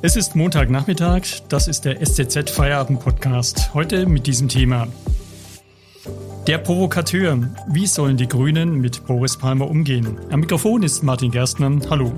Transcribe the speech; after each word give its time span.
Es 0.00 0.14
ist 0.14 0.36
Montagnachmittag, 0.36 1.22
das 1.48 1.66
ist 1.66 1.84
der 1.84 1.98
SCZ 2.04 2.50
Feierabend 2.50 3.00
Podcast. 3.00 3.74
Heute 3.74 4.06
mit 4.06 4.28
diesem 4.28 4.48
Thema. 4.48 4.86
Der 6.46 6.58
Provokateur. 6.58 7.50
Wie 7.66 7.88
sollen 7.88 8.16
die 8.16 8.28
Grünen 8.28 8.80
mit 8.80 9.04
Boris 9.08 9.36
Palmer 9.36 9.68
umgehen? 9.68 10.16
Am 10.30 10.38
Mikrofon 10.38 10.84
ist 10.84 11.02
Martin 11.02 11.32
Gerstner. 11.32 11.80
Hallo. 11.90 12.12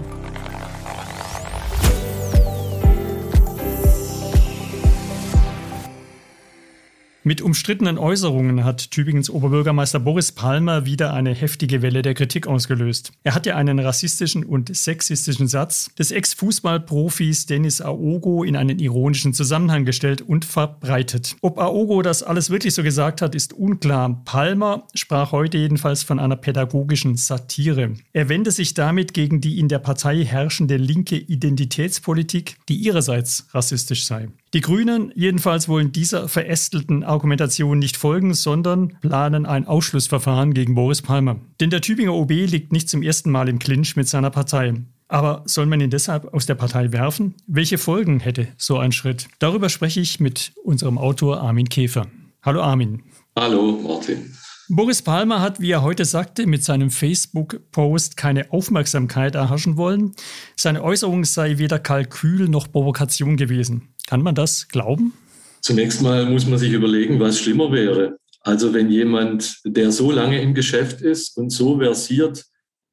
Mit 7.30 7.42
umstrittenen 7.42 7.96
Äußerungen 7.96 8.64
hat 8.64 8.90
Tübingens 8.90 9.30
Oberbürgermeister 9.30 10.00
Boris 10.00 10.32
Palmer 10.32 10.84
wieder 10.84 11.14
eine 11.14 11.32
heftige 11.32 11.80
Welle 11.80 12.02
der 12.02 12.14
Kritik 12.14 12.48
ausgelöst. 12.48 13.12
Er 13.22 13.36
hat 13.36 13.46
ja 13.46 13.54
einen 13.54 13.78
rassistischen 13.78 14.42
und 14.42 14.74
sexistischen 14.74 15.46
Satz 15.46 15.94
des 15.94 16.10
Ex-Fußballprofis 16.10 17.46
Dennis 17.46 17.80
Aogo 17.80 18.42
in 18.42 18.56
einen 18.56 18.80
ironischen 18.80 19.32
Zusammenhang 19.32 19.84
gestellt 19.84 20.22
und 20.22 20.44
verbreitet. 20.44 21.36
Ob 21.40 21.60
Aogo 21.60 22.02
das 22.02 22.24
alles 22.24 22.50
wirklich 22.50 22.74
so 22.74 22.82
gesagt 22.82 23.22
hat, 23.22 23.36
ist 23.36 23.52
unklar. 23.52 24.22
Palmer 24.24 24.88
sprach 24.96 25.30
heute 25.30 25.56
jedenfalls 25.56 26.02
von 26.02 26.18
einer 26.18 26.34
pädagogischen 26.34 27.16
Satire. 27.16 27.92
Er 28.12 28.28
wende 28.28 28.50
sich 28.50 28.74
damit 28.74 29.14
gegen 29.14 29.40
die 29.40 29.60
in 29.60 29.68
der 29.68 29.78
Partei 29.78 30.24
herrschende 30.24 30.78
linke 30.78 31.14
Identitätspolitik, 31.16 32.56
die 32.68 32.74
ihrerseits 32.74 33.46
rassistisch 33.52 34.04
sei. 34.04 34.30
Die 34.52 34.62
Grünen 34.62 35.12
jedenfalls 35.14 35.68
wollen 35.68 35.92
dieser 35.92 36.28
verästelten 36.28 37.04
Argumentation 37.04 37.78
nicht 37.78 37.96
folgen, 37.96 38.34
sondern 38.34 38.98
planen 39.00 39.46
ein 39.46 39.64
Ausschlussverfahren 39.64 40.54
gegen 40.54 40.74
Boris 40.74 41.02
Palmer. 41.02 41.36
Denn 41.60 41.70
der 41.70 41.80
Tübinger 41.80 42.14
OB 42.14 42.30
liegt 42.30 42.72
nicht 42.72 42.88
zum 42.88 43.04
ersten 43.04 43.30
Mal 43.30 43.48
im 43.48 43.60
Clinch 43.60 43.94
mit 43.94 44.08
seiner 44.08 44.30
Partei. 44.30 44.74
Aber 45.06 45.44
soll 45.44 45.66
man 45.66 45.80
ihn 45.80 45.90
deshalb 45.90 46.34
aus 46.34 46.46
der 46.46 46.56
Partei 46.56 46.90
werfen? 46.90 47.36
Welche 47.46 47.78
Folgen 47.78 48.18
hätte 48.18 48.48
so 48.56 48.78
ein 48.78 48.90
Schritt? 48.90 49.28
Darüber 49.38 49.68
spreche 49.68 50.00
ich 50.00 50.18
mit 50.18 50.52
unserem 50.64 50.98
Autor 50.98 51.40
Armin 51.40 51.68
Käfer. 51.68 52.08
Hallo 52.42 52.60
Armin. 52.60 53.04
Hallo 53.38 53.78
Martin. 53.86 54.34
Boris 54.68 55.02
Palmer 55.02 55.40
hat, 55.40 55.60
wie 55.60 55.70
er 55.70 55.82
heute 55.82 56.04
sagte, 56.04 56.46
mit 56.46 56.64
seinem 56.64 56.90
Facebook-Post 56.90 58.16
keine 58.16 58.52
Aufmerksamkeit 58.52 59.34
erhaschen 59.34 59.76
wollen. 59.76 60.12
Seine 60.56 60.82
Äußerung 60.82 61.24
sei 61.24 61.58
weder 61.58 61.80
Kalkül 61.80 62.48
noch 62.48 62.70
Provokation 62.70 63.36
gewesen. 63.36 63.88
Kann 64.10 64.22
man 64.22 64.34
das 64.34 64.66
glauben? 64.66 65.12
Zunächst 65.60 66.02
mal 66.02 66.26
muss 66.26 66.44
man 66.44 66.58
sich 66.58 66.72
überlegen, 66.72 67.20
was 67.20 67.38
schlimmer 67.38 67.70
wäre. 67.70 68.18
Also 68.40 68.74
wenn 68.74 68.90
jemand, 68.90 69.60
der 69.64 69.92
so 69.92 70.10
lange 70.10 70.42
im 70.42 70.52
Geschäft 70.52 71.00
ist 71.00 71.36
und 71.36 71.50
so 71.50 71.78
versiert 71.78 72.44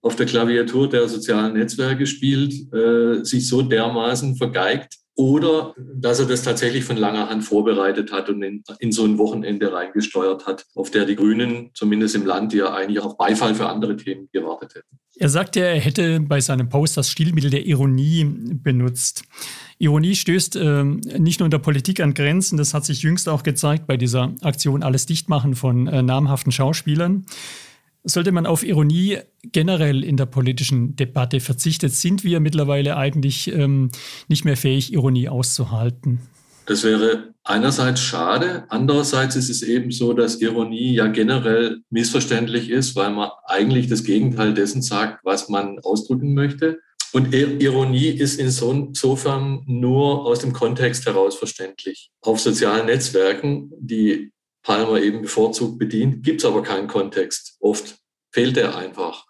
auf 0.02 0.16
der 0.16 0.26
Klaviatur 0.26 0.90
der 0.90 1.08
sozialen 1.08 1.54
Netzwerke 1.54 2.06
spielt, 2.06 2.54
äh, 2.74 3.24
sich 3.24 3.48
so 3.48 3.62
dermaßen 3.62 4.36
vergeigt, 4.38 4.98
oder 5.18 5.74
dass 5.96 6.20
er 6.20 6.28
das 6.28 6.44
tatsächlich 6.44 6.84
von 6.84 6.96
langer 6.96 7.28
Hand 7.28 7.44
vorbereitet 7.44 8.12
hat 8.12 8.30
und 8.30 8.44
in, 8.44 8.64
in, 8.78 8.92
so 8.92 9.04
ein 9.04 9.18
Wochenende 9.18 9.74
reingesteuert 9.74 10.46
hat, 10.46 10.66
auf 10.76 10.92
der 10.92 11.06
die 11.06 11.16
Grünen, 11.16 11.72
zumindest 11.74 12.14
im 12.14 12.26
Land, 12.26 12.54
ja 12.54 12.72
eigentlich 12.72 13.00
auf 13.00 13.18
Beifall 13.18 13.56
für 13.56 13.68
andere 13.68 13.98
Themen 13.98 14.30
gewartet 14.32 14.76
hätten. 14.76 15.00
Er 15.16 15.30
sagte, 15.30 15.62
er 15.62 15.80
hätte 15.80 16.20
bei 16.20 16.40
seinem 16.40 16.70
Post 16.70 16.98
das 16.98 17.10
Stilmittel 17.10 17.50
der 17.50 17.66
Ironie 17.66 18.26
benutzt. 18.26 19.24
Ironie 19.80 20.14
stößt 20.14 20.56
äh, 20.56 20.84
nicht 20.84 21.40
nur 21.40 21.48
in 21.48 21.52
der 21.52 21.58
Politik 21.58 22.00
an 22.00 22.14
Grenzen, 22.14 22.56
das 22.56 22.76
hat 22.76 22.86
sich 22.86 23.02
jüngst 23.02 23.28
auch 23.28 23.42
gezeigt 23.42 23.88
bei 23.88 23.98
dieser 23.98 24.36
Aktion 24.44 24.84
Alles 24.84 25.08
Dichtmachen 25.08 25.56
von 25.56 25.88
äh, 25.88 26.04
namhaften 26.04 26.52
Schauspielern. 26.52 27.26
Sollte 28.10 28.32
man 28.32 28.46
auf 28.46 28.64
Ironie 28.64 29.18
generell 29.44 30.04
in 30.04 30.16
der 30.16 30.28
politischen 30.28 30.96
Debatte 30.96 31.42
verzichtet, 31.42 31.94
sind 31.94 32.24
wir 32.24 32.40
mittlerweile 32.40 32.96
eigentlich 32.96 33.52
ähm, 33.52 33.92
nicht 34.30 34.46
mehr 34.46 34.56
fähig, 34.56 34.94
Ironie 34.94 35.28
auszuhalten. 35.28 36.22
Das 36.68 36.84
wäre 36.84 37.34
einerseits 37.44 38.02
schade, 38.02 38.66
andererseits 38.70 39.36
ist 39.36 39.50
es 39.50 39.62
eben 39.62 39.92
so, 39.92 40.14
dass 40.14 40.42
Ironie 40.42 40.94
ja 40.94 41.08
generell 41.08 41.80
missverständlich 41.90 42.70
ist, 42.70 42.96
weil 42.96 43.12
man 43.12 43.30
eigentlich 43.46 43.88
das 43.88 44.04
Gegenteil 44.04 44.54
dessen 44.54 44.82
sagt, 44.82 45.24
was 45.24 45.50
man 45.50 45.80
ausdrücken 45.80 46.34
möchte. 46.34 46.80
Und 47.14 47.34
Ironie 47.34 48.08
ist 48.08 48.40
insofern 48.40 49.64
nur 49.66 50.26
aus 50.26 50.40
dem 50.40 50.52
Kontext 50.52 51.06
heraus 51.06 51.36
verständlich. 51.36 52.12
Auf 52.22 52.40
sozialen 52.40 52.88
Netzwerken, 52.88 53.72
die 53.80 54.32
Palmer 54.68 55.02
eben 55.02 55.22
bevorzugt 55.22 55.80
bedient, 55.80 56.24
gibt 56.26 56.42
es 56.42 56.46
aber 56.46 56.62
keinen 56.62 56.90
Kontext. 56.90 57.56
Oft 57.62 58.00
fehlt 58.32 58.58
er 58.58 58.78
einfach. 58.78 59.26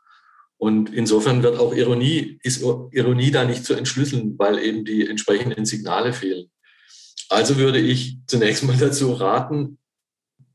Und 0.58 0.92
insofern 0.92 1.44
wird 1.44 1.60
auch 1.60 1.76
Ironie, 1.76 2.40
ist 2.42 2.64
Ironie 2.64 3.30
da 3.30 3.46
nicht 3.46 3.64
zu 3.64 3.76
entschlüsseln, 3.76 4.34
weil 4.40 4.58
eben 4.58 4.84
die 4.84 5.08
entsprechenden 5.08 5.64
Signale 5.66 6.12
fehlen. 6.12 6.50
Also 7.30 7.58
würde 7.58 7.78
ich 7.78 8.18
zunächst 8.26 8.64
mal 8.64 8.78
dazu 8.80 9.14
raten, 9.14 9.78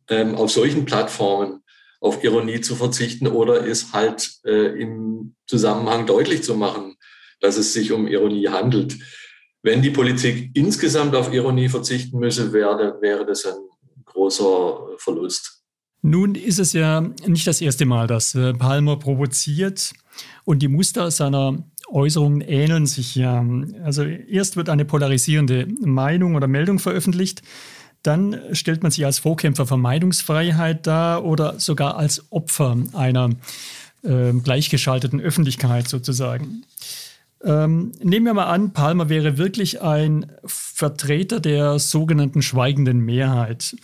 ähm, 0.08 0.34
auf 0.34 0.50
solchen 0.50 0.84
Plattformen 0.84 1.62
auf 2.00 2.24
Ironie 2.24 2.60
zu 2.60 2.74
verzichten 2.74 3.28
oder 3.28 3.64
es 3.64 3.92
halt 3.92 4.32
äh, 4.44 4.82
im 4.82 5.36
Zusammenhang 5.46 6.06
deutlich 6.06 6.42
zu 6.42 6.56
machen, 6.56 6.96
dass 7.38 7.56
es 7.56 7.72
sich 7.72 7.92
um 7.92 8.08
Ironie 8.08 8.48
handelt. 8.48 8.98
Wenn 9.62 9.80
die 9.80 9.90
Politik 9.90 10.50
insgesamt 10.54 11.14
auf 11.14 11.32
Ironie 11.32 11.68
verzichten 11.68 12.18
müsse, 12.18 12.52
wäre, 12.52 13.00
wäre 13.00 13.24
das 13.24 13.46
ein 13.46 13.71
großer 14.12 14.78
Verlust. 14.98 15.62
Nun 16.02 16.34
ist 16.34 16.58
es 16.58 16.72
ja 16.72 17.00
nicht 17.00 17.46
das 17.46 17.60
erste 17.60 17.86
Mal, 17.86 18.08
dass 18.08 18.34
äh, 18.34 18.52
Palmer 18.54 18.96
provoziert 18.98 19.92
und 20.44 20.60
die 20.60 20.68
Muster 20.68 21.10
seiner 21.10 21.64
Äußerungen 21.88 22.40
ähneln 22.40 22.86
sich 22.86 23.14
ja. 23.14 23.44
Also 23.84 24.02
erst 24.02 24.56
wird 24.56 24.68
eine 24.68 24.84
polarisierende 24.84 25.68
Meinung 25.80 26.34
oder 26.34 26.48
Meldung 26.48 26.78
veröffentlicht, 26.78 27.42
dann 28.02 28.40
stellt 28.52 28.82
man 28.82 28.90
sich 28.90 29.04
als 29.04 29.20
Vorkämpfer 29.20 29.66
für 29.66 29.76
Meinungsfreiheit 29.76 30.86
dar 30.86 31.24
oder 31.24 31.60
sogar 31.60 31.96
als 31.96 32.24
Opfer 32.30 32.76
einer 32.94 33.30
äh, 34.02 34.32
gleichgeschalteten 34.32 35.20
Öffentlichkeit 35.20 35.88
sozusagen. 35.88 36.64
Ähm, 37.44 37.92
nehmen 38.00 38.26
wir 38.26 38.34
mal 38.34 38.46
an, 38.46 38.72
Palmer 38.72 39.08
wäre 39.08 39.36
wirklich 39.36 39.82
ein 39.82 40.30
Vertreter 40.44 41.40
der 41.40 41.78
sogenannten 41.78 42.40
schweigenden 42.40 43.00
Mehrheit. 43.00 43.76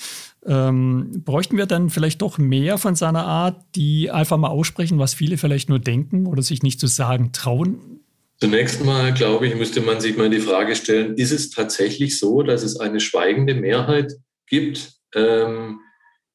Ähm, 0.46 1.22
bräuchten 1.24 1.56
wir 1.56 1.66
dann 1.66 1.90
vielleicht 1.90 2.22
doch 2.22 2.38
mehr 2.38 2.78
von 2.78 2.94
seiner 2.94 3.26
Art, 3.26 3.60
die 3.74 4.10
einfach 4.10 4.36
mal 4.36 4.48
aussprechen, 4.48 4.98
was 4.98 5.14
viele 5.14 5.38
vielleicht 5.38 5.68
nur 5.68 5.80
denken 5.80 6.26
oder 6.26 6.42
sich 6.42 6.62
nicht 6.62 6.78
zu 6.78 6.86
sagen 6.86 7.32
trauen? 7.32 8.00
Zunächst 8.40 8.84
mal, 8.84 9.12
glaube 9.12 9.48
ich, 9.48 9.56
müsste 9.56 9.80
man 9.80 10.00
sich 10.00 10.16
mal 10.16 10.30
die 10.30 10.38
Frage 10.38 10.76
stellen, 10.76 11.14
ist 11.16 11.32
es 11.32 11.50
tatsächlich 11.50 12.18
so, 12.20 12.42
dass 12.42 12.62
es 12.62 12.78
eine 12.78 13.00
schweigende 13.00 13.54
Mehrheit 13.54 14.12
gibt, 14.46 14.92
ähm, 15.16 15.80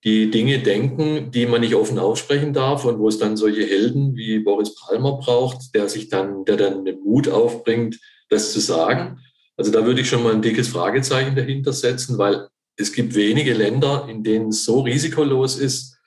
die 0.04 0.30
Dinge 0.30 0.60
denken, 0.60 1.32
die 1.32 1.46
man 1.46 1.62
nicht 1.62 1.76
offen 1.76 1.98
aussprechen 1.98 2.54
darf 2.54 2.84
und 2.84 3.00
wo 3.00 3.08
es 3.08 3.20
dann 3.20 3.38
solche 3.38 3.66
Helden 3.66 4.16
wie 4.16 4.40
Boris 4.40 4.76
Palmer 4.76 5.18
braucht, 5.18 5.74
der 5.74 5.88
sich 5.88 6.10
dann, 6.10 6.44
der 6.46 6.58
dann 6.58 6.84
den 6.84 7.00
Mut 7.02 7.30
aufbringt, 7.30 8.00
das 8.30 8.52
zu 8.52 8.60
sagen. 8.60 9.20
Also 9.56 9.72
da 9.72 9.86
würde 9.86 10.02
ich 10.02 10.10
schon 10.10 10.24
mal 10.24 10.34
ein 10.34 10.42
dickes 10.42 10.68
Fragezeichen 10.68 11.36
dahinter 11.36 11.72
setzen, 11.72 12.18
weil 12.18 12.48
es 12.76 12.92
gibt 12.92 13.16
wenige 13.16 13.54
Länder, 13.54 14.08
in 14.10 14.24
denen 14.24 14.50
es 14.50 14.66
so 14.66 14.82
risikolos 14.82 15.58
ist, 15.58 15.98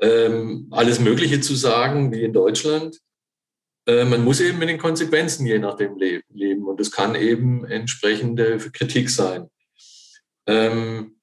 ähm, 0.00 0.68
alles 0.70 1.00
Mögliche 1.00 1.40
zu 1.40 1.54
sagen 1.54 2.12
wie 2.12 2.22
in 2.22 2.32
Deutschland. 2.32 2.98
Äh, 3.86 4.04
man 4.04 4.22
muss 4.24 4.40
eben 4.40 4.58
mit 4.58 4.68
den 4.68 4.78
Konsequenzen 4.78 5.46
je 5.46 5.58
nachdem 5.58 5.96
leben 5.96 6.64
und 6.64 6.80
es 6.80 6.90
kann 6.90 7.14
eben 7.14 7.64
entsprechende 7.64 8.58
Kritik 8.72 9.10
sein. 9.10 9.48
Ähm, 10.46 11.16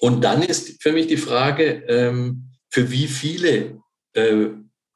und 0.00 0.22
dann 0.22 0.42
ist 0.42 0.82
für 0.82 0.92
mich 0.92 1.06
die 1.06 1.16
Frage, 1.16 1.84
ähm, 1.88 2.50
für 2.70 2.90
wie 2.90 3.06
viele 3.06 3.80
äh, 4.14 4.46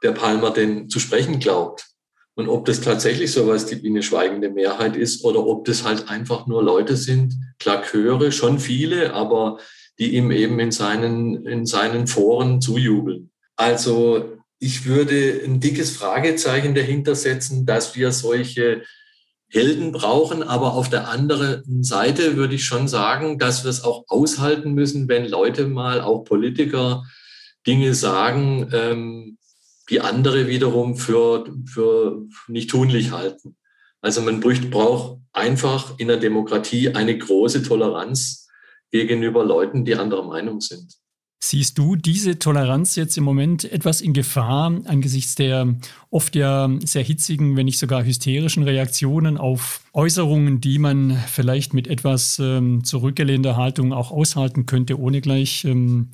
der 0.03 0.13
Palmer 0.13 0.51
denn 0.51 0.89
zu 0.89 1.01
sprechen 1.01 1.39
glaubt. 1.39 1.87
Und 2.35 2.49
ob 2.49 2.65
das 2.65 2.81
tatsächlich 2.81 3.31
so 3.31 3.47
was 3.47 3.71
wie 3.71 3.89
eine 3.89 4.03
schweigende 4.03 4.51
Mehrheit 4.51 4.97
ist 4.97 5.25
oder 5.25 5.47
ob 5.47 5.67
das 5.67 5.85
halt 5.85 6.09
einfach 6.09 6.47
nur 6.47 6.63
Leute 6.63 6.97
sind, 6.97 7.35
Klaköre, 7.59 8.33
schon 8.33 8.59
viele, 8.59 9.13
aber 9.13 9.59
die 9.99 10.17
ihm 10.17 10.31
eben 10.31 10.59
in 10.59 10.71
seinen, 10.71 11.47
in 11.47 11.67
seinen 11.67 12.07
Foren 12.07 12.61
zujubeln. 12.61 13.31
Also 13.57 14.39
ich 14.59 14.87
würde 14.87 15.43
ein 15.45 15.61
dickes 15.61 15.91
Fragezeichen 15.91 16.75
dahinter 16.75 17.15
setzen, 17.15 17.67
dass 17.67 17.97
wir 17.97 18.13
solche 18.13 18.83
Helden 19.53 19.93
brauchen. 19.93 20.43
Aber 20.43 20.73
auf 20.75 20.89
der 20.89 21.09
anderen 21.09 21.85
Seite 21.85 22.37
würde 22.37 22.55
ich 22.55 22.65
schon 22.65 22.89
sagen, 22.89 23.39
dass 23.39 23.65
wir 23.65 23.71
es 23.71 23.85
auch 23.85 24.05
aushalten 24.09 24.73
müssen, 24.73 25.09
wenn 25.09 25.29
Leute 25.29 25.67
mal, 25.67 26.01
auch 26.01 26.25
Politiker, 26.25 27.05
Dinge 27.67 27.95
sagen, 27.95 28.71
ähm, 28.73 29.39
die 29.91 30.01
andere 30.01 30.49
wiederum 30.49 30.97
für, 30.97 31.45
für 31.67 32.23
nicht 32.49 32.71
tunlich 32.71 33.13
halten. 33.13 33.57
Also 34.01 34.23
man 34.23 34.41
braucht 34.41 35.21
einfach 35.33 35.99
in 35.99 36.09
der 36.09 36.17
Demokratie 36.17 36.95
eine 36.95 37.17
große 37.17 37.63
Toleranz 37.63 38.49
gegenüber 38.91 39.45
Leuten, 39.45 39.85
die 39.85 39.95
anderer 39.95 40.25
Meinung 40.25 40.61
sind. 40.61 41.02
Siehst 41.45 41.77
du 41.77 41.97
diese 41.97 42.39
Toleranz 42.39 42.95
jetzt 42.95 43.19
im 43.19 43.25
Moment 43.25 43.65
etwas 43.65 44.01
in 44.01 44.13
Gefahr 44.13 44.81
angesichts 44.85 45.35
der 45.35 45.75
oft 46.09 46.37
ja 46.37 46.71
sehr 46.85 47.03
hitzigen, 47.03 47.57
wenn 47.57 47.65
nicht 47.65 47.81
sogar 47.81 48.05
hysterischen 48.05 48.63
Reaktionen 48.63 49.39
auf 49.39 49.81
Äußerungen, 49.93 50.61
die 50.61 50.79
man 50.79 51.21
vielleicht 51.27 51.75
mit 51.75 51.89
etwas 51.89 52.39
ähm, 52.39 52.85
zurückgelehnter 52.85 53.57
Haltung 53.57 53.93
auch 53.93 54.13
aushalten 54.13 54.67
könnte, 54.67 55.01
ohne 55.01 55.21
gleich 55.21 55.65
ähm, 55.65 56.11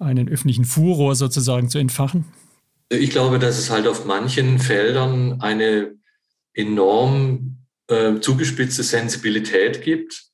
einen 0.00 0.28
öffentlichen 0.28 0.64
Furor 0.64 1.14
sozusagen 1.14 1.68
zu 1.68 1.78
entfachen? 1.78 2.24
Ich 2.88 3.10
glaube, 3.10 3.38
dass 3.38 3.60
es 3.60 3.70
halt 3.70 3.86
auf 3.86 4.04
manchen 4.04 4.58
Feldern 4.58 5.40
eine 5.42 5.92
enorm 6.54 7.58
äh, 7.86 8.18
zugespitzte 8.18 8.82
Sensibilität 8.82 9.82
gibt 9.82 10.24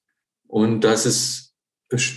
und 0.46 0.80
dass 0.80 1.04
es 1.04 1.51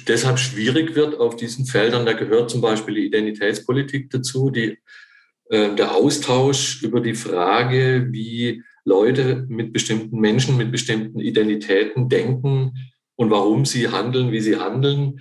deshalb 0.08 0.40
schwierig 0.40 0.96
wird 0.96 1.20
auf 1.20 1.36
diesen 1.36 1.66
Feldern. 1.66 2.06
Da 2.06 2.14
gehört 2.14 2.50
zum 2.50 2.62
Beispiel 2.62 2.96
die 2.96 3.06
Identitätspolitik 3.06 4.10
dazu, 4.10 4.50
die, 4.50 4.78
äh, 5.50 5.76
der 5.76 5.96
Austausch 5.96 6.82
über 6.84 7.02
die 7.02 7.16
Frage, 7.16 8.08
wie 8.12 8.64
Leute 8.86 9.46
mit 9.50 9.74
bestimmten 9.74 10.20
Menschen, 10.20 10.58
mit 10.58 10.72
bestimmten 10.72 11.20
Identitäten 11.20 12.08
denken 12.08 12.74
und 13.16 13.32
warum 13.32 13.66
sie 13.66 13.90
handeln, 13.90 14.32
wie 14.32 14.42
sie 14.42 14.58
handeln. 14.58 15.20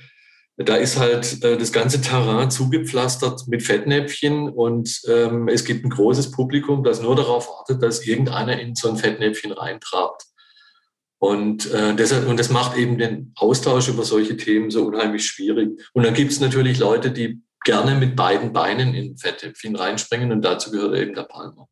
Da 0.57 0.77
ist 0.77 0.99
halt 0.99 1.43
äh, 1.43 1.57
das 1.57 1.73
ganze 1.73 2.01
Terrain 2.01 2.51
zugepflastert 2.51 3.49
mit 3.49 3.63
Fettnäpfchen 3.63 4.49
und 4.49 5.01
ähm, 5.09 5.49
es 5.49 5.65
gibt 5.65 5.85
ein 5.85 5.91
großes 5.91 6.31
Publikum, 6.31 6.85
das 6.85 7.03
nur 7.03 7.17
darauf 7.17 7.49
wartet, 7.49 7.83
dass 7.83 8.07
irgendeiner 8.07 8.61
in 8.61 8.77
so 8.77 8.89
ein 8.89 8.97
Fettnäpfchen 8.97 9.51
reintrabt. 9.51 10.24
Und, 11.25 11.73
äh, 11.73 11.97
deshalb, 11.97 12.29
und 12.29 12.39
das 12.39 12.51
macht 12.51 12.77
eben 12.77 12.99
den 12.99 13.33
Austausch 13.37 13.89
über 13.89 14.05
solche 14.05 14.37
Themen 14.37 14.71
so 14.71 14.85
unheimlich 14.85 15.27
schwierig. 15.27 15.71
Und 15.95 16.05
dann 16.05 16.13
gibt 16.13 16.31
es 16.31 16.39
natürlich 16.39 16.79
Leute, 16.79 17.11
die 17.11 17.41
gerne 17.65 17.95
mit 17.95 18.15
beiden 18.15 18.53
Beinen 18.53 18.93
in 18.93 19.17
Fettnäpfchen 19.17 19.75
reinspringen 19.75 20.33
und 20.33 20.43
dazu 20.43 20.71
gehört 20.71 20.95
eben 20.97 21.15
der 21.15 21.23
Palmer. 21.23 21.67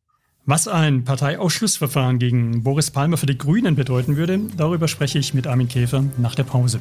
Was 0.47 0.67
ein 0.67 1.03
Parteiausschlussverfahren 1.03 2.17
gegen 2.17 2.63
Boris 2.63 2.89
Palmer 2.89 3.17
für 3.17 3.27
die 3.27 3.37
Grünen 3.37 3.75
bedeuten 3.75 4.17
würde, 4.17 4.39
darüber 4.57 4.87
spreche 4.87 5.19
ich 5.19 5.35
mit 5.35 5.45
Armin 5.45 5.67
Käfer 5.67 6.03
nach 6.17 6.33
der 6.33 6.45
Pause. 6.45 6.79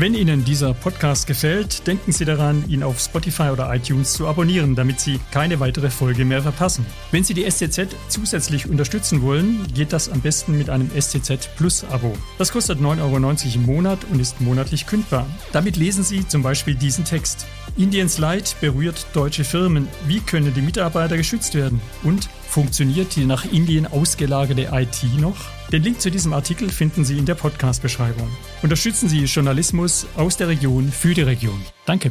Wenn 0.00 0.14
Ihnen 0.14 0.46
dieser 0.46 0.72
Podcast 0.72 1.26
gefällt, 1.26 1.86
denken 1.86 2.10
Sie 2.10 2.24
daran, 2.24 2.64
ihn 2.70 2.82
auf 2.82 2.98
Spotify 2.98 3.50
oder 3.50 3.70
iTunes 3.74 4.14
zu 4.14 4.26
abonnieren, 4.26 4.74
damit 4.74 4.98
Sie 4.98 5.20
keine 5.30 5.60
weitere 5.60 5.90
Folge 5.90 6.24
mehr 6.24 6.40
verpassen. 6.40 6.86
Wenn 7.10 7.22
Sie 7.22 7.34
die 7.34 7.44
SCZ 7.44 7.94
zusätzlich 8.08 8.66
unterstützen 8.66 9.20
wollen, 9.20 9.66
geht 9.74 9.92
das 9.92 10.08
am 10.08 10.22
besten 10.22 10.56
mit 10.56 10.70
einem 10.70 10.90
SCZ 10.98 11.54
Plus 11.54 11.84
Abo. 11.84 12.16
Das 12.38 12.50
kostet 12.50 12.80
9,90 12.80 13.02
Euro 13.02 13.16
im 13.56 13.66
Monat 13.66 13.98
und 14.10 14.20
ist 14.20 14.40
monatlich 14.40 14.86
kündbar. 14.86 15.26
Damit 15.52 15.76
lesen 15.76 16.02
Sie 16.02 16.26
zum 16.26 16.42
Beispiel 16.42 16.76
diesen 16.76 17.04
Text. 17.04 17.44
Indiens 17.76 18.16
Leid 18.16 18.56
berührt 18.62 19.06
deutsche 19.12 19.44
Firmen. 19.44 19.86
Wie 20.06 20.20
können 20.20 20.54
die 20.54 20.62
Mitarbeiter 20.62 21.18
geschützt 21.18 21.54
werden? 21.54 21.78
Und 22.04 22.30
funktioniert 22.50 23.14
die 23.14 23.24
nach 23.24 23.44
Indien 23.44 23.86
ausgelagerte 23.86 24.68
IT 24.72 25.04
noch? 25.18 25.36
Den 25.72 25.84
Link 25.84 26.00
zu 26.00 26.10
diesem 26.10 26.32
Artikel 26.32 26.68
finden 26.68 27.04
Sie 27.04 27.16
in 27.16 27.24
der 27.24 27.36
Podcast-Beschreibung. 27.36 28.28
Unterstützen 28.62 29.08
Sie 29.08 29.24
Journalismus 29.24 30.06
aus 30.16 30.36
der 30.36 30.48
Region 30.48 30.90
für 30.90 31.14
die 31.14 31.22
Region. 31.22 31.60
Danke. 31.86 32.10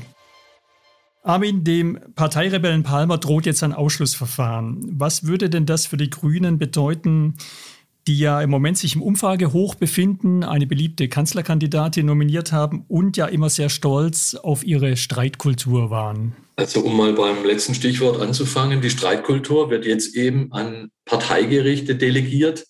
Armin, 1.23 1.65
dem 1.65 1.99
Parteirebellen 2.15 2.83
Palmer 2.83 3.17
droht 3.17 3.45
jetzt 3.45 3.63
ein 3.63 3.73
Ausschlussverfahren. 3.73 4.79
Was 4.89 5.25
würde 5.25 5.49
denn 5.49 5.65
das 5.65 5.85
für 5.85 5.97
die 5.97 6.09
Grünen 6.09 6.57
bedeuten, 6.57 7.35
die 8.07 8.17
ja 8.17 8.41
im 8.41 8.49
Moment 8.49 8.77
sich 8.77 8.95
im 8.95 9.01
Umfragehoch 9.01 9.75
befinden, 9.75 10.45
eine 10.45 10.65
beliebte 10.65 11.09
Kanzlerkandidatin 11.09 12.05
nominiert 12.05 12.53
haben 12.53 12.85
und 12.87 13.17
ja 13.17 13.25
immer 13.25 13.49
sehr 13.49 13.67
stolz 13.67 14.35
auf 14.35 14.63
ihre 14.63 14.95
Streitkultur 14.95 15.89
waren? 15.89 16.33
Also 16.59 16.81
um 16.81 16.97
mal 16.97 17.13
beim 17.13 17.45
letzten 17.45 17.73
Stichwort 17.73 18.19
anzufangen, 18.19 18.81
die 18.81 18.89
Streitkultur 18.89 19.69
wird 19.69 19.85
jetzt 19.85 20.13
eben 20.17 20.51
an 20.51 20.91
Parteigerichte 21.05 21.95
delegiert 21.95 22.65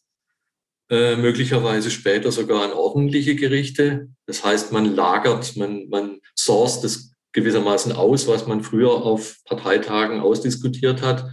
äh, 0.92 1.16
möglicherweise 1.16 1.90
später 1.90 2.32
sogar 2.32 2.66
an 2.66 2.72
ordentliche 2.72 3.34
Gerichte. 3.34 4.10
Das 4.28 4.46
heißt, 4.46 4.72
man 4.72 4.96
lagert, 4.96 5.56
man, 5.56 5.90
man 5.90 6.20
sourced 6.36 6.84
das 6.84 7.14
gewissermaßen 7.32 7.92
aus, 7.92 8.28
was 8.28 8.46
man 8.46 8.62
früher 8.62 8.92
auf 8.92 9.38
Parteitagen 9.46 10.20
ausdiskutiert 10.20 11.02
hat. 11.02 11.26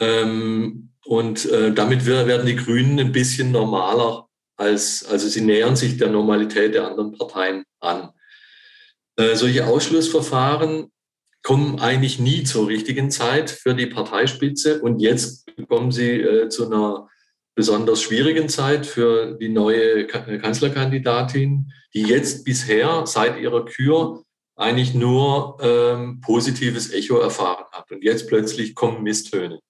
Ähm, 0.00 0.90
und 1.04 1.48
äh, 1.48 1.72
damit 1.72 2.06
werden 2.06 2.44
die 2.44 2.56
Grünen 2.56 2.98
ein 2.98 3.12
bisschen 3.12 3.52
normaler 3.52 4.26
als, 4.56 5.04
also 5.04 5.28
sie 5.28 5.42
nähern 5.42 5.76
sich 5.76 5.96
der 5.96 6.08
Normalität 6.08 6.74
der 6.74 6.88
anderen 6.88 7.16
Parteien 7.16 7.62
an. 7.78 8.10
Äh, 9.14 9.36
solche 9.36 9.64
Ausschlussverfahren 9.64 10.88
kommen 11.42 11.80
eigentlich 11.80 12.18
nie 12.18 12.44
zur 12.44 12.68
richtigen 12.68 13.10
Zeit 13.10 13.50
für 13.50 13.74
die 13.74 13.86
Parteispitze 13.86 14.80
und 14.80 15.00
jetzt 15.00 15.46
kommen 15.68 15.90
sie 15.90 16.20
äh, 16.20 16.48
zu 16.48 16.66
einer 16.66 17.08
besonders 17.54 18.00
schwierigen 18.00 18.48
Zeit 18.48 18.86
für 18.86 19.36
die 19.38 19.48
neue 19.48 20.06
Kanzlerkandidatin, 20.06 21.72
die 21.94 22.02
jetzt 22.02 22.44
bisher 22.44 23.06
seit 23.06 23.38
ihrer 23.38 23.64
Kür 23.64 24.22
eigentlich 24.56 24.94
nur 24.94 25.58
ähm, 25.60 26.20
positives 26.20 26.90
Echo 26.92 27.18
erfahren 27.18 27.66
hat. 27.72 27.90
Und 27.90 28.04
jetzt 28.04 28.28
plötzlich 28.28 28.74
kommen 28.74 29.02
Misstöne. 29.02 29.60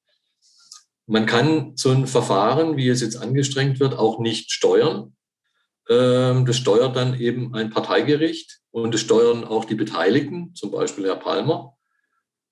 Man 1.07 1.27
kann 1.27 1.73
so 1.77 1.91
ein 1.91 2.07
Verfahren, 2.07 2.77
wie 2.77 2.89
es 2.89 3.01
jetzt 3.01 3.17
angestrengt 3.17 3.81
wird, 3.81 3.95
auch 3.95 4.21
nicht 4.21 4.53
steuern. 4.53 5.17
Ähm, 5.89 6.47
das 6.47 6.57
steuert 6.57 6.95
dann 6.95 7.19
eben 7.19 7.55
ein 7.55 7.71
Parteigericht 7.71 8.62
und 8.73 8.95
es 8.95 9.01
steuern 9.01 9.45
auch 9.45 9.65
die 9.65 9.75
Beteiligten, 9.75 10.55
zum 10.55 10.71
Beispiel 10.71 11.07
Herr 11.07 11.17
Palmer. 11.17 11.77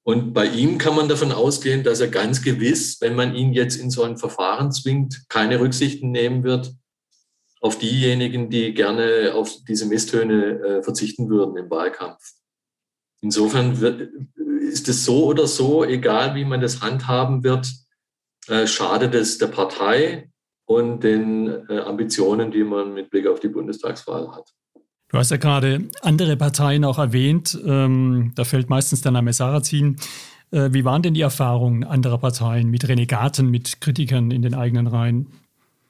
Und 0.03 0.33
bei 0.33 0.47
ihm 0.47 0.79
kann 0.79 0.97
man 0.97 1.09
davon 1.09 1.33
ausgehen, 1.33 1.83
dass 1.83 2.01
er 2.01 2.09
ganz 2.09 2.43
gewiss, 2.43 3.01
wenn 3.01 3.17
man 3.17 3.35
ihn 3.35 3.53
jetzt 3.53 3.77
in 3.77 3.91
so 3.91 4.03
ein 4.03 4.17
Verfahren 4.17 4.73
zwingt, 4.73 5.29
keine 5.29 5.61
Rücksichten 5.61 6.11
nehmen 6.11 6.43
wird 6.45 6.73
auf 7.61 7.79
diejenigen, 7.79 8.49
die 8.49 8.73
gerne 8.73 9.35
auf 9.35 9.55
diese 9.69 9.87
Misstöne 9.87 10.61
äh, 10.61 10.83
verzichten 10.83 11.29
würden 11.29 11.57
im 11.57 11.71
Wahlkampf. 11.71 12.33
Insofern 13.21 13.81
wird, 13.81 14.11
ist 14.63 14.89
es 14.89 15.05
so 15.05 15.27
oder 15.27 15.47
so, 15.47 15.85
egal 15.85 16.35
wie 16.35 16.47
man 16.47 16.63
das 16.63 16.81
handhaben 16.81 17.45
wird, 17.45 17.71
äh, 18.49 18.67
schadet 18.67 19.15
es 19.15 19.37
der 19.37 19.49
Partei 19.49 20.31
und 20.65 21.05
den 21.05 21.69
äh, 21.69 21.81
Ambitionen, 21.81 22.51
die 22.51 22.65
man 22.65 22.95
mit 22.95 23.11
Blick 23.11 23.27
auf 23.27 23.41
die 23.41 23.49
Bundestagswahl 23.49 24.35
hat. 24.35 24.51
Du 25.11 25.19
hast 25.19 25.31
ja 25.31 25.39
gerade 25.39 25.85
andere 26.03 26.37
Parteien 26.37 26.85
auch 26.85 26.99
erwähnt. 26.99 27.59
Ähm, 27.67 28.33
da 28.37 28.45
fällt 28.45 28.71
meistens 28.71 29.03
der 29.03 29.11
Name 29.11 29.33
Sarrazin. 29.33 29.97
Äh, 30.53 30.69
wie 30.73 30.85
waren 30.85 31.03
denn 31.03 31.15
die 31.15 31.21
Erfahrungen 31.21 31.85
anderer 31.85 32.19
Parteien 32.19 32.69
mit 32.69 32.87
Renegaten, 32.89 33.51
mit 33.51 33.81
Kritikern 33.81 34.31
in 34.31 34.43
den 34.43 34.55
eigenen 34.55 34.87
Reihen? 34.87 35.27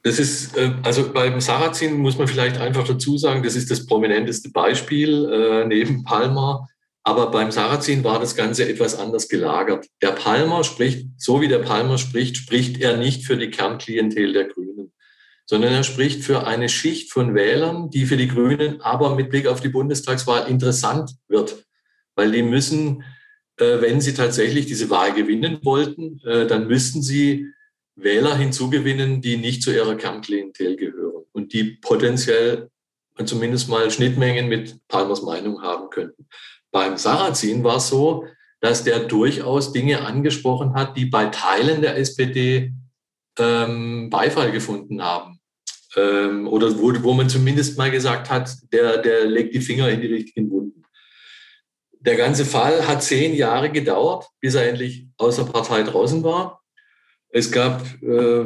Das 0.03 0.19
ist, 0.19 0.57
äh, 0.57 0.73
also 0.83 1.13
beim 1.13 1.41
Sarrazin 1.41 1.99
muss 1.99 2.17
man 2.17 2.29
vielleicht 2.29 2.59
einfach 2.59 2.87
dazu 2.87 3.19
sagen, 3.19 3.43
das 3.43 3.57
ist 3.57 3.71
das 3.71 3.85
prominenteste 3.85 4.51
Beispiel 4.51 5.29
äh, 5.31 5.67
neben 5.67 6.03
Palmer. 6.03 6.67
Aber 7.03 7.31
beim 7.31 7.51
Sarrazin 7.51 8.05
war 8.05 8.21
das 8.21 8.37
Ganze 8.37 8.69
etwas 8.69 8.99
anders 8.99 9.29
gelagert. 9.29 9.87
Der 10.03 10.13
Palmer 10.13 10.65
spricht, 10.65 11.09
so 11.17 11.41
wie 11.41 11.49
der 11.49 11.59
Palmer 11.59 11.99
spricht, 11.99 12.37
spricht 12.37 12.79
er 12.81 12.97
nicht 12.97 13.25
für 13.25 13.37
die 13.37 13.51
Kernklientel 13.51 14.33
der 14.33 14.45
Grünen 14.45 14.70
sondern 15.51 15.73
er 15.73 15.83
spricht 15.83 16.23
für 16.23 16.47
eine 16.47 16.69
Schicht 16.69 17.11
von 17.11 17.35
Wählern, 17.35 17.91
die 17.91 18.07
für 18.07 18.17
die 18.17 18.29
Grünen 18.29 18.81
aber 18.83 19.17
mit 19.17 19.31
Blick 19.31 19.49
auf 19.49 19.61
die 19.61 19.69
Bundestagswahl 19.69 20.49
interessant 20.49 21.17
wird. 21.27 21.67
Weil 22.15 22.31
die 22.31 22.45
müssen, 22.45 23.03
äh, 23.57 23.81
wenn 23.81 24.01
sie 24.01 24.15
tatsächlich 24.15 24.67
diese 24.67 24.91
Wahl 24.91 25.13
gewinnen 25.13 25.59
wollten, 25.65 26.21
äh, 26.25 26.47
dann 26.47 26.69
müssten 26.69 27.03
sie 27.03 27.49
Wähler 27.97 28.37
hinzugewinnen, 28.37 29.23
die 29.23 29.39
nicht 29.39 29.65
zu 29.65 29.73
ihrer 29.73 29.97
Kernklientel 29.97 30.77
gehören 30.77 31.25
und 31.33 31.53
die 31.53 31.79
potenziell 31.83 32.71
zumindest 33.25 33.69
mal 33.69 33.91
Schnittmengen 33.91 34.49
mit 34.49 34.79
Palmers 34.87 35.23
Meinung 35.23 35.63
haben 35.63 35.91
könnten. 35.91 36.29
Beim 36.71 36.97
Sarrazin 36.97 37.65
war 37.65 37.79
es 37.79 37.89
so, 37.89 38.25
dass 38.61 38.85
der 38.85 39.01
durchaus 39.01 39.73
Dinge 39.73 40.07
angesprochen 40.07 40.75
hat, 40.75 40.97
die 40.97 41.07
bei 41.07 41.27
Teilen 41.27 41.83
der 41.83 41.97
SPD 41.97 42.73
ähm, 43.37 44.11
Beifall 44.11 44.53
gefunden 44.53 45.03
haben 45.03 45.40
ähm, 45.97 46.47
oder 46.49 46.79
wo, 46.79 46.93
wo 47.03 47.13
man 47.15 47.29
zumindest 47.29 47.79
mal 47.79 47.91
gesagt 47.91 48.31
hat, 48.31 48.51
der, 48.73 48.99
der 48.99 49.27
legt 49.27 49.55
die 49.55 49.61
Finger 49.61 49.89
in 49.89 50.01
die 50.01 50.09
richtigen 50.09 50.51
Wunden. 50.51 50.85
Der 52.01 52.17
ganze 52.17 52.45
Fall 52.45 52.87
hat 52.87 53.03
zehn 53.03 53.35
Jahre 53.35 53.71
gedauert, 53.71 54.27
bis 54.41 54.55
er 54.55 54.69
endlich 54.69 55.07
aus 55.19 55.37
der 55.37 55.45
Partei 55.45 55.83
draußen 55.83 56.23
war. 56.23 56.63
Es 57.29 57.53
gab 57.53 57.85
äh, 58.03 58.45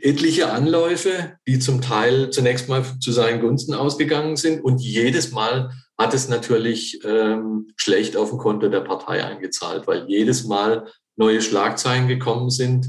etliche 0.00 0.50
Anläufe, 0.52 1.38
die 1.46 1.58
zum 1.58 1.80
Teil 1.80 2.30
zunächst 2.30 2.68
mal 2.68 2.84
zu 3.00 3.10
seinen 3.10 3.40
Gunsten 3.40 3.74
ausgegangen 3.74 4.36
sind. 4.36 4.62
Und 4.62 4.80
jedes 4.80 5.32
Mal 5.32 5.72
hat 5.98 6.14
es 6.14 6.28
natürlich 6.28 7.00
ähm, 7.04 7.68
schlecht 7.76 8.16
auf 8.16 8.30
dem 8.30 8.38
Konto 8.38 8.68
der 8.68 8.80
Partei 8.80 9.24
eingezahlt, 9.24 9.86
weil 9.86 10.06
jedes 10.06 10.44
Mal 10.44 10.86
neue 11.16 11.40
Schlagzeilen 11.40 12.08
gekommen 12.08 12.50
sind 12.50 12.86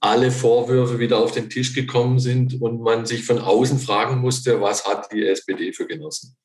alle 0.00 0.30
Vorwürfe 0.30 0.98
wieder 0.98 1.18
auf 1.18 1.32
den 1.32 1.50
Tisch 1.50 1.74
gekommen 1.74 2.18
sind 2.18 2.60
und 2.60 2.80
man 2.80 3.06
sich 3.06 3.24
von 3.24 3.38
außen 3.38 3.78
fragen 3.78 4.18
musste, 4.18 4.60
was 4.60 4.86
hat 4.86 5.12
die 5.12 5.24
SPD 5.24 5.72
für 5.72 5.86
Genossen. 5.86 6.36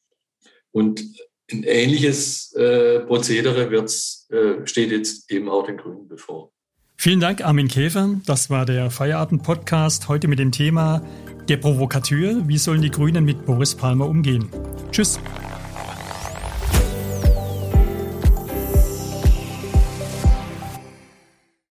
Und 0.72 1.04
ein 1.52 1.64
ähnliches 1.64 2.54
äh, 2.54 3.02
Prozedere 3.02 3.70
wird's, 3.72 4.28
äh, 4.32 4.66
steht 4.66 4.92
jetzt 4.92 5.30
eben 5.32 5.50
auch 5.50 5.66
den 5.66 5.78
Grünen 5.78 6.08
bevor. 6.08 6.52
Vielen 6.96 7.20
Dank, 7.20 7.44
Armin 7.44 7.68
Käfer. 7.68 8.22
Das 8.26 8.50
war 8.50 8.66
der 8.66 8.92
Feierabend-Podcast 8.92 10.08
heute 10.08 10.28
mit 10.28 10.40
dem 10.40 10.52
Thema 10.52 11.02
Der 11.50 11.58
Provokateur. 11.58 12.48
Wie 12.48 12.58
sollen 12.58 12.82
die 12.82 12.92
Grünen 12.92 13.26
mit 13.26 13.46
Boris 13.46 13.76
Palmer 13.76 14.08
umgehen? 14.08 14.50
Tschüss. 14.92 15.20